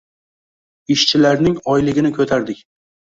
[0.95, 2.65] Ishchilarning oyligini ko`tardik